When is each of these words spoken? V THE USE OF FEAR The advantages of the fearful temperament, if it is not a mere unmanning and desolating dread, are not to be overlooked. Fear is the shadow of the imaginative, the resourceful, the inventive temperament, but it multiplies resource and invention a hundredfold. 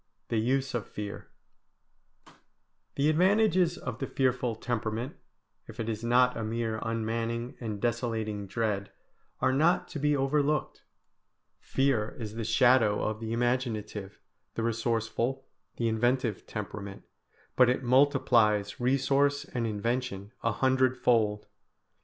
V 0.31 0.35
THE 0.39 0.43
USE 0.43 0.73
OF 0.73 0.87
FEAR 0.89 1.29
The 2.95 3.07
advantages 3.07 3.77
of 3.77 3.99
the 3.99 4.07
fearful 4.07 4.55
temperament, 4.55 5.15
if 5.67 5.79
it 5.79 5.87
is 5.87 6.03
not 6.03 6.35
a 6.35 6.43
mere 6.43 6.79
unmanning 6.79 7.55
and 7.59 7.79
desolating 7.79 8.47
dread, 8.47 8.91
are 9.41 9.53
not 9.53 9.87
to 9.89 9.99
be 9.99 10.17
overlooked. 10.17 10.81
Fear 11.59 12.15
is 12.17 12.33
the 12.33 12.43
shadow 12.43 13.03
of 13.03 13.19
the 13.19 13.31
imaginative, 13.31 14.19
the 14.55 14.63
resourceful, 14.63 15.45
the 15.77 15.87
inventive 15.87 16.47
temperament, 16.47 17.03
but 17.55 17.69
it 17.69 17.83
multiplies 17.83 18.79
resource 18.79 19.45
and 19.45 19.67
invention 19.67 20.31
a 20.41 20.51
hundredfold. 20.51 21.45